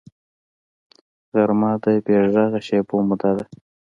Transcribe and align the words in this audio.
غرمه 1.31 1.71
د 1.83 1.85
بېغږه 2.05 2.59
شېبو 2.67 2.97
موده 3.07 3.31
ده 3.37 3.45